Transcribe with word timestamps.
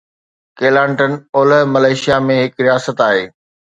Kelantan 0.61 1.13
اولهه 1.37 1.69
Malaysia 1.77 2.21
۾ 2.35 2.43
هڪ 2.43 2.69
رياست 2.69 3.09
آهي. 3.13 3.27